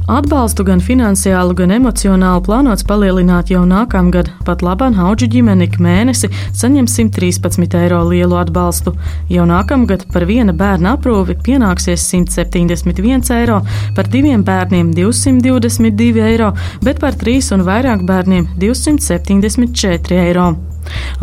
Atbalstu 0.07 0.63
gan 0.63 0.79
finansiālu, 0.79 1.51
gan 1.59 1.73
emocionālu 1.75 2.39
plānots 2.47 2.85
palielināt 2.87 3.49
jau 3.51 3.65
nākamgad. 3.67 4.29
Pat 4.47 4.61
labāk 4.63 4.95
auģu 5.03 5.27
ģimene 5.33 5.67
ik 5.67 5.81
mēnesi 5.83 6.31
saņem 6.55 6.87
113 6.87 7.75
eiro 7.81 7.99
lielu 8.07 8.39
atbalstu. 8.39 8.93
Jau 9.35 9.49
nākamgad 9.51 10.05
par 10.15 10.29
viena 10.31 10.55
bērna 10.55 10.95
aprūpi 10.95 11.35
pienāksies 11.49 12.07
171 12.13 13.35
eiro, 13.35 13.59
par 13.99 14.07
diviem 14.13 14.47
bērniem 14.47 14.95
222 14.95 16.23
eiro, 16.31 16.53
bet 16.87 17.03
par 17.03 17.19
trīs 17.19 17.51
un 17.51 17.67
vairāk 17.67 18.07
bērniem 18.07 18.47
274 18.63 20.23
eiro. 20.23 20.53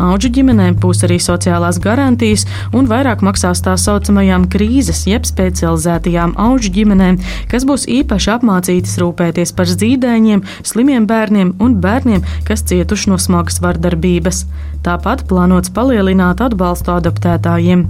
Auģu 0.02 0.30
ģimenēm 0.38 0.78
būs 0.82 1.04
arī 1.06 1.18
sociālās 1.22 1.78
garantijas 1.82 2.46
un 2.74 2.88
vairāk 2.90 3.22
maksās 3.26 3.62
tā 3.64 3.76
saucamajām 3.80 4.48
krīzes, 4.52 5.04
jeb 5.10 5.26
specializētajām 5.28 6.36
auģu 6.40 6.72
ģimenēm, 6.78 7.20
kas 7.50 7.66
būs 7.68 7.88
īpaši 8.00 8.32
apmācītas 8.36 8.98
rūpēties 9.02 9.54
par 9.56 9.70
zīdaiņiem, 9.70 10.44
slimiem 10.66 11.08
bērniem 11.10 11.56
un 11.62 11.78
bērniem, 11.84 12.24
kas 12.48 12.66
cietuši 12.68 13.12
no 13.12 13.20
smagas 13.22 13.60
vardarbības. 13.64 14.44
Tāpat 14.84 15.24
plānots 15.30 15.72
palielināt 15.72 16.42
atbalstu 16.44 16.92
adaptētājiem. 16.92 17.86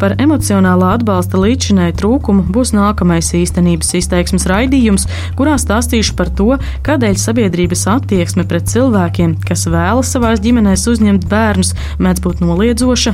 Par 0.00 0.12
emocionālā 0.20 0.92
atbalsta 0.98 1.38
līdzinēju 1.40 1.94
trūkumu 2.00 2.44
būs 2.52 2.74
nākamais 2.76 3.32
īstenības 3.38 3.94
izteiksmes 4.00 4.44
raidījums, 4.50 5.06
kurā 5.38 5.56
stāstīšu 5.60 6.16
par 6.18 6.30
to, 6.36 6.58
kādēļ 6.86 7.16
sabiedrības 7.22 7.86
attieksme 7.94 8.44
pret 8.48 8.68
cilvēkiem, 8.70 9.38
kas 9.46 9.64
vēlas 9.72 10.12
savās 10.12 10.42
ģimenēs 10.44 10.84
uzņemt 10.92 11.05
uzņemt 11.06 11.26
bērnus, 11.30 11.72
mēdz 12.02 12.22
būt 12.24 12.40
noliedzoša? 12.42 13.12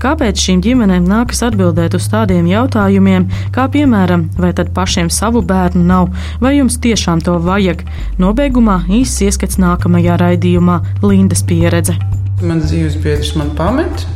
Kāpēc 0.00 0.40
šīm 0.40 0.62
ģimenēm 0.64 1.04
nākas 1.08 1.42
atbildēt 1.44 1.96
uz 1.98 2.06
tādiem 2.08 2.46
jautājumiem, 2.48 3.28
kā 3.52 3.66
piemēram, 3.68 4.30
vai 4.40 4.54
tad 4.56 4.72
pašiem 4.74 5.10
savu 5.12 5.42
bērnu 5.44 5.84
nav, 5.84 6.08
vai 6.40 6.56
jums 6.56 6.78
tiešām 6.80 7.20
to 7.24 7.36
vajag? 7.44 7.84
Nobeigumā 8.18 8.80
īsts 8.88 9.26
ieskats 9.28 9.60
nākamajā 9.60 10.16
raidījumā- 10.20 10.80
Lindas 11.08 11.44
pieredze. 11.44 11.98
Mans 12.40 12.70
dzīves 12.70 12.96
biedrs 13.02 13.36
man 13.36 13.52
pamet. 13.56 14.06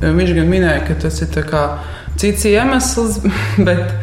Viņš 0.00 0.34
gan 0.34 0.50
minēja, 0.50 0.86
ka 0.88 0.94
tas 0.94 1.22
ir 1.22 1.30
cits 2.16 2.44
iemesls, 2.44 3.20
bet 3.66 3.94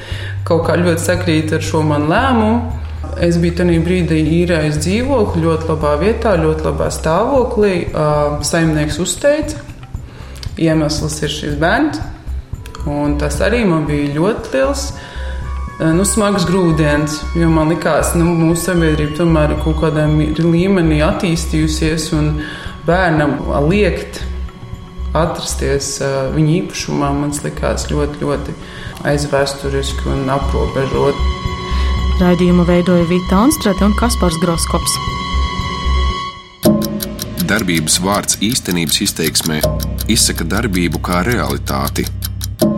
kaut 0.48 0.66
kā 0.68 0.80
ļoti 0.80 1.01
sakrīt 1.04 1.51
ar 1.54 1.62
šo 1.62 1.84
manu 1.84 2.08
lēmumu. 2.08 2.80
Es 3.22 3.38
biju 3.41 3.58
tajā 3.58 3.81
brīdī 3.86 4.20
īrējis 4.41 4.77
dzīvokli 4.81 5.43
ļoti 5.43 5.70
labā 5.72 5.96
vietā, 6.01 6.36
ļoti 6.38 6.67
labā 6.67 6.89
stāvoklī. 6.93 7.74
Saimnieks 8.46 9.00
uzteica, 9.01 9.62
iemesls 10.62 11.17
ir 11.25 11.34
šis 11.34 11.58
bērns. 11.62 12.01
Un 12.89 13.17
tas 13.22 13.38
arī 13.46 13.62
man 13.65 13.86
bija 13.89 14.13
ļoti 14.15 14.53
liels. 14.55 14.86
Nu, 15.81 16.05
smags 16.05 16.46
grūdienis, 16.46 17.15
jo 17.41 17.48
man 17.50 17.72
likās, 17.74 18.12
ka 18.13 18.20
nu, 18.22 18.36
mūsu 18.38 18.67
sabiedrība 18.67 19.15
tomēr 19.17 19.55
ir 19.55 19.63
kaut 19.63 19.79
kādā 19.81 20.05
līmenī 20.05 21.00
attīstījusies, 21.01 22.12
un 22.17 22.36
bērnam 22.85 23.40
liekt 23.66 24.22
atrasties 25.18 25.96
viņa 26.35 26.57
īpašumā, 26.59 27.09
man 27.18 27.33
likās 27.33 27.90
ļoti, 27.90 28.22
ļoti 28.22 28.57
aizvēsturiski 29.09 30.14
un 30.14 30.29
aprobežot. 30.37 31.50
Raidījumu 32.22 32.68
veidoja 32.68 33.05
Vita 33.10 33.40
Anstrate 33.42 33.81
un 33.88 33.96
Kaspars 33.98 34.38
Groskops. 34.44 34.94
Darbības 37.50 37.98
vārds 38.05 38.38
īstenības 38.46 39.01
izteiksmē 39.07 39.57
izsaka 40.12 40.46
darbību 40.46 41.01
kā 41.01 41.24
realitāti. 41.25 42.05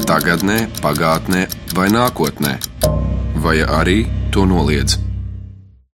Tagatnē, 0.08 0.60
pagātnē 0.80 1.48
vai 1.76 1.92
nākotnē, 1.92 2.58
vai 3.44 3.60
arī 3.68 4.04
to 4.32 4.48
noliedz. 4.48 5.03